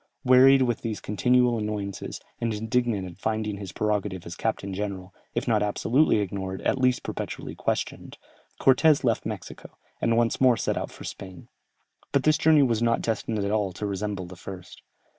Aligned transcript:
Wearied 0.23 0.63
with 0.63 0.81
these 0.81 0.99
continual, 0.99 1.59
annoyances, 1.59 2.19
and 2.39 2.51
indignant 2.55 3.05
at 3.07 3.19
finding 3.19 3.57
his 3.57 3.71
prerogative 3.71 4.25
as 4.25 4.35
captain 4.35 4.73
general, 4.73 5.13
if 5.35 5.47
not 5.47 5.61
absolutely 5.61 6.17
ignored, 6.21 6.59
at 6.63 6.79
least 6.79 7.03
perpetually 7.03 7.53
questioned, 7.53 8.17
Cortès 8.59 9.03
left 9.03 9.27
Mexico, 9.27 9.77
and 10.01 10.17
once 10.17 10.41
more 10.41 10.57
set 10.57 10.75
out 10.75 10.89
for 10.89 11.03
Spain. 11.03 11.49
But 12.13 12.23
this 12.23 12.39
journey 12.39 12.63
was 12.63 12.81
not 12.81 13.03
destined 13.03 13.37
at 13.37 13.51
all 13.51 13.73
to 13.73 13.85
resemble 13.85 14.25
the 14.25 14.35
first. 14.35 14.81